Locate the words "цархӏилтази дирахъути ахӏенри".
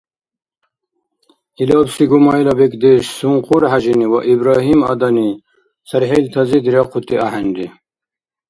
5.87-7.65